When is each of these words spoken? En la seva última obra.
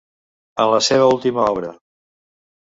En 0.63 0.69
la 0.71 0.79
seva 0.87 1.11
última 1.17 1.45
obra. 1.53 1.71